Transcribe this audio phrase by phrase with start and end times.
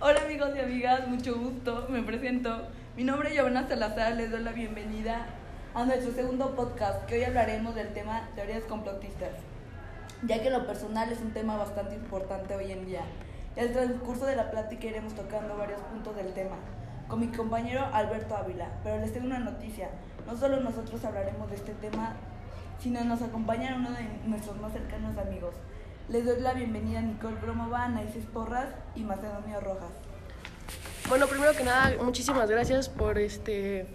[0.00, 2.68] Hola amigos y amigas, mucho gusto, me presento.
[2.96, 5.26] Mi nombre es Giovanna Salazar, les doy la bienvenida
[5.74, 9.32] a nuestro segundo podcast, que hoy hablaremos del tema teorías complotistas,
[10.22, 13.02] ya que lo personal es un tema bastante importante hoy en día.
[13.56, 16.58] En el transcurso de la plática iremos tocando varios puntos del tema,
[17.08, 19.90] con mi compañero Alberto Ávila, pero les tengo una noticia,
[20.28, 22.14] no solo nosotros hablaremos de este tema,
[22.78, 25.56] sino nos acompaña uno de nuestros más cercanos amigos.
[26.08, 29.90] Les doy la bienvenida a Nicole Gromova, Anaíses Porras y Macedonio Rojas.
[31.06, 33.86] Bueno, primero que nada, muchísimas gracias por este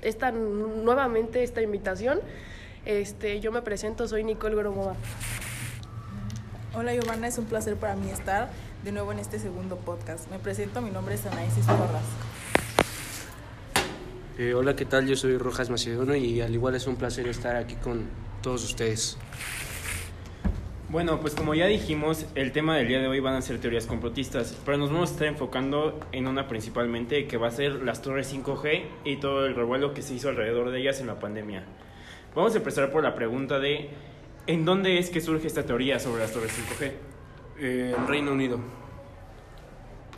[0.00, 2.20] esta nuevamente esta invitación.
[2.86, 4.94] Este, yo me presento, soy Nicole Gromova.
[6.72, 8.48] Hola Giovanna, es un placer para mí estar
[8.84, 10.30] de nuevo en este segundo podcast.
[10.30, 12.04] Me presento, mi nombre es Anaíses Porras.
[14.38, 15.08] Eh, hola, ¿qué tal?
[15.08, 18.04] Yo soy Rojas Macedonio y al igual es un placer estar aquí con
[18.40, 19.18] todos ustedes.
[20.90, 23.86] Bueno, pues como ya dijimos, el tema del día de hoy van a ser teorías
[23.86, 28.02] complotistas, pero nos vamos a estar enfocando en una principalmente que va a ser las
[28.02, 31.62] torres 5G y todo el revuelo que se hizo alrededor de ellas en la pandemia.
[32.34, 33.90] Vamos a empezar por la pregunta de
[34.48, 36.90] ¿en dónde es que surge esta teoría sobre las torres 5G?
[37.60, 38.58] Eh, en Reino Unido.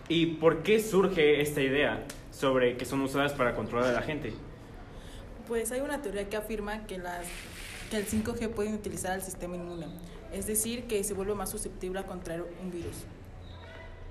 [0.09, 4.33] ¿Y por qué surge esta idea sobre que son usadas para controlar a la gente?
[5.47, 7.27] Pues hay una teoría que afirma que, las,
[7.91, 9.89] que el 5G puede utilizar el sistema inmune
[10.33, 13.05] es decir, que se vuelve más susceptible a contraer un virus.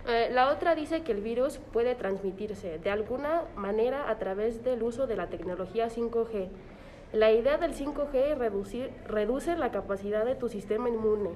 [0.07, 4.81] Eh, la otra dice que el virus puede transmitirse de alguna manera a través del
[4.81, 6.49] uso de la tecnología 5G.
[7.13, 11.29] La idea del 5G es reducir, reduce la capacidad de tu sistema inmune.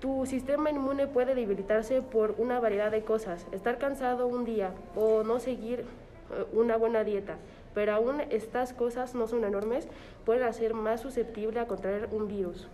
[0.00, 5.22] Tu sistema inmune puede debilitarse por una variedad de cosas, estar cansado un día o
[5.22, 7.36] no seguir eh, una buena dieta,
[7.74, 9.88] pero aún estas cosas no son enormes,
[10.24, 12.68] pueden hacer más susceptible a contraer un virus.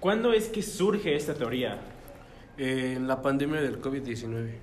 [0.00, 1.78] ¿Cuándo es que surge esta teoría?
[2.56, 4.54] Eh, en la pandemia del COVID-19.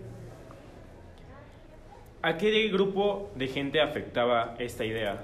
[2.23, 5.21] ¿A qué grupo de gente afectaba esta idea?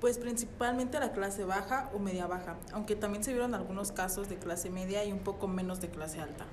[0.00, 4.30] Pues principalmente a la clase baja o media baja, aunque también se vieron algunos casos
[4.30, 6.46] de clase media y un poco menos de clase alta.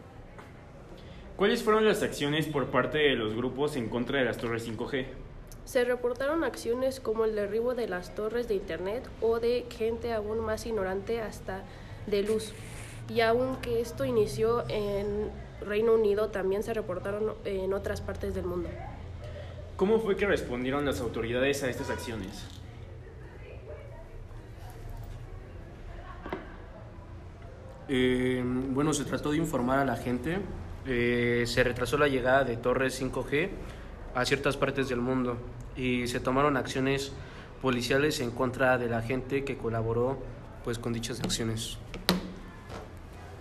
[1.38, 5.06] ¿Cuáles fueron las acciones por parte de los grupos en contra de las torres 5G?
[5.64, 10.42] Se reportaron acciones como el derribo de las torres de Internet o de gente aún
[10.42, 11.64] más ignorante hasta
[12.08, 12.54] de luz.
[13.10, 15.30] Y aunque esto inició en
[15.62, 18.70] Reino Unido, también se reportaron en otras partes del mundo.
[19.76, 22.48] ¿Cómo fue que respondieron las autoridades a estas acciones?
[27.90, 30.40] Eh, bueno, se trató de informar a la gente.
[30.86, 33.50] Eh, se retrasó la llegada de torres 5G
[34.16, 35.38] a ciertas partes del mundo
[35.76, 37.12] y se tomaron acciones
[37.62, 40.18] policiales en contra de la gente que colaboró
[40.64, 41.78] pues con dichas acciones.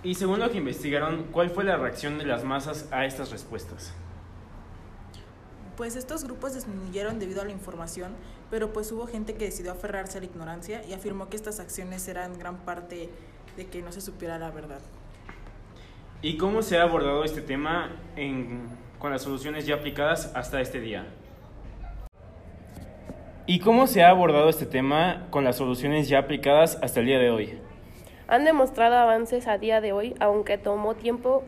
[0.06, 3.92] Y según lo que investigaron, ¿cuál fue la reacción de las masas a estas respuestas?
[5.76, 8.12] Pues estos grupos disminuyeron debido a la información,
[8.48, 12.06] pero pues hubo gente que decidió aferrarse a la ignorancia y afirmó que estas acciones
[12.06, 13.10] eran gran parte
[13.56, 14.78] de que no se supiera la verdad.
[16.22, 17.90] ¿Y cómo se ha abordado este tema
[19.00, 21.04] con las soluciones ya aplicadas hasta este día?
[23.46, 27.18] ¿Y cómo se ha abordado este tema con las soluciones ya aplicadas hasta el día
[27.18, 27.58] de hoy?
[28.28, 31.44] Han demostrado avances a día de hoy, aunque tomó tiempo,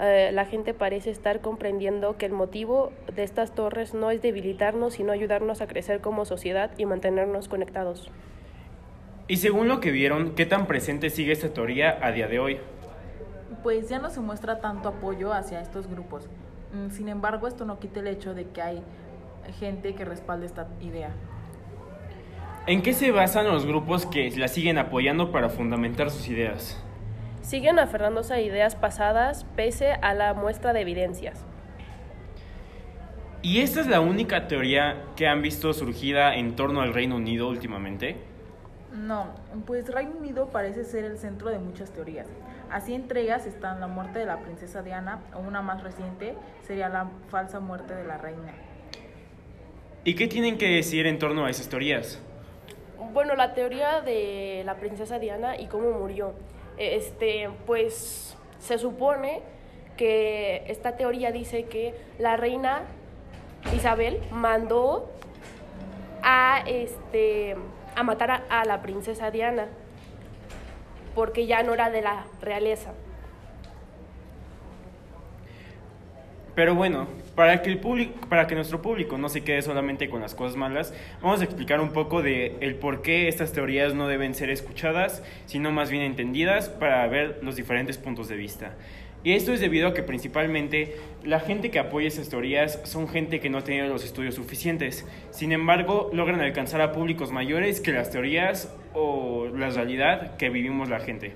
[0.00, 4.94] eh, la gente parece estar comprendiendo que el motivo de estas torres no es debilitarnos,
[4.94, 8.10] sino ayudarnos a crecer como sociedad y mantenernos conectados.
[9.28, 12.58] Y según lo que vieron, ¿qué tan presente sigue esta teoría a día de hoy?
[13.62, 16.28] Pues ya no se muestra tanto apoyo hacia estos grupos.
[16.74, 18.82] Mm, sin embargo, esto no quita el hecho de que hay
[19.58, 21.14] gente que respalde esta idea.
[22.66, 26.82] ¿En qué se basan los grupos que la siguen apoyando para fundamentar sus ideas?
[27.42, 31.44] Siguen aferrándose a ideas pasadas pese a la muestra de evidencias.
[33.42, 37.50] ¿Y esta es la única teoría que han visto surgida en torno al Reino Unido
[37.50, 38.16] últimamente?
[38.94, 39.26] No,
[39.66, 42.28] pues Reino Unido parece ser el centro de muchas teorías.
[42.70, 46.88] Así entre ellas están la muerte de la princesa Diana o una más reciente sería
[46.88, 48.54] la falsa muerte de la reina.
[50.02, 52.22] ¿Y qué tienen que decir en torno a esas teorías?
[53.12, 56.34] Bueno, la teoría de la princesa Diana y cómo murió.
[56.76, 59.42] Este, pues se supone
[59.96, 62.82] que esta teoría dice que la reina
[63.76, 65.08] Isabel mandó
[66.22, 67.56] a este
[67.94, 69.68] a matar a, a la princesa Diana
[71.14, 72.92] porque ya no era de la realeza.
[76.54, 80.20] Pero bueno, para que, el público, para que nuestro público no se quede solamente con
[80.20, 84.08] las cosas malas, vamos a explicar un poco de el por qué estas teorías no
[84.08, 88.74] deben ser escuchadas, sino más bien entendidas para ver los diferentes puntos de vista.
[89.24, 93.40] Y esto es debido a que principalmente la gente que apoya esas teorías son gente
[93.40, 95.06] que no ha tenido los estudios suficientes.
[95.30, 100.90] Sin embargo, logran alcanzar a públicos mayores que las teorías o la realidad que vivimos
[100.90, 101.32] la gente.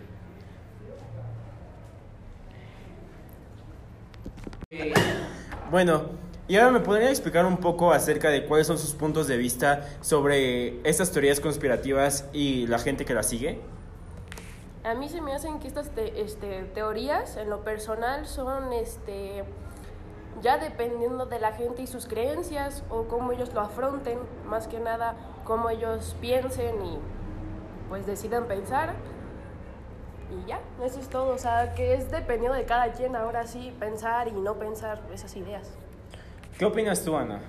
[5.70, 6.02] Bueno,
[6.46, 9.86] y ahora me podría explicar un poco acerca de cuáles son sus puntos de vista
[10.00, 13.60] sobre estas teorías conspirativas y la gente que las sigue.
[14.84, 19.44] A mí se me hacen que estas te- este, teorías, en lo personal, son este,
[20.40, 24.80] ya dependiendo de la gente y sus creencias o cómo ellos lo afronten, más que
[24.80, 26.98] nada cómo ellos piensen y
[27.90, 28.94] pues decidan pensar.
[30.30, 31.34] Y ya, eso es todo.
[31.34, 35.34] O sea, que es dependiendo de cada quien ahora sí pensar y no pensar esas
[35.36, 35.70] ideas.
[36.58, 37.40] ¿Qué opinas tú, Ana?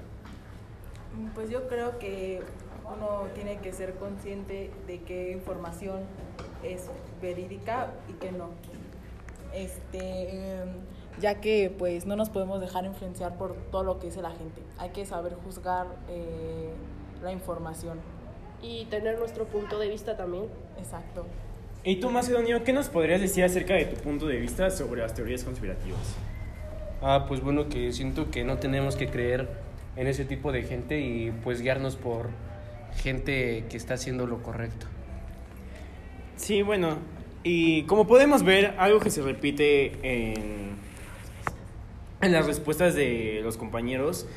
[1.33, 2.41] Pues yo creo que
[2.85, 6.01] uno tiene que ser consciente de qué información
[6.63, 6.89] es
[7.21, 8.49] verídica y qué no.
[9.53, 10.63] Este,
[11.19, 14.61] ya que pues no nos podemos dejar influenciar por todo lo que dice la gente.
[14.77, 16.71] Hay que saber juzgar eh,
[17.21, 17.99] la información.
[18.61, 20.47] Y tener nuestro punto de vista también.
[20.77, 21.25] Exacto.
[21.83, 25.13] Y tú, Macedonio, ¿qué nos podrías decir acerca de tu punto de vista sobre las
[25.13, 26.15] teorías conspirativas?
[27.01, 29.47] Ah, pues bueno, que siento que no tenemos que creer
[29.95, 32.31] en ese tipo de gente y pues guiarnos por
[32.97, 34.87] gente que está haciendo lo correcto.
[36.35, 36.97] Sí, bueno,
[37.43, 40.71] y como podemos ver, algo que se repite en,
[42.21, 44.27] en las respuestas de los compañeros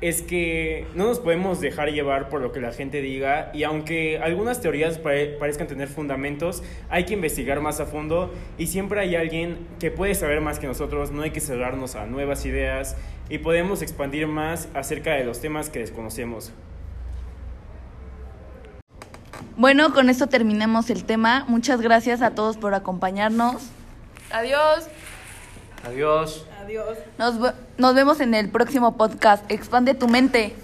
[0.00, 4.18] es que no nos podemos dejar llevar por lo que la gente diga y aunque
[4.18, 9.16] algunas teorías pare- parezcan tener fundamentos, hay que investigar más a fondo y siempre hay
[9.16, 12.96] alguien que puede saber más que nosotros, no hay que cerrarnos a nuevas ideas
[13.28, 16.52] y podemos expandir más acerca de los temas que desconocemos.
[19.56, 21.44] Bueno, con esto terminemos el tema.
[21.48, 23.56] Muchas gracias a todos por acompañarnos.
[24.30, 24.86] Adiós.
[25.84, 26.44] Adiós.
[26.60, 26.98] Adiós.
[27.18, 29.50] Nos, nos vemos en el próximo podcast.
[29.50, 30.54] Expande tu mente.